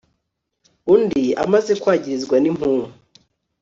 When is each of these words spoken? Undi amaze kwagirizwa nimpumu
Undi 0.93 1.23
amaze 1.43 1.71
kwagirizwa 1.81 2.35
nimpumu 2.39 2.85